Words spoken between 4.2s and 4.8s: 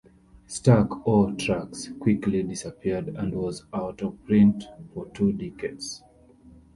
print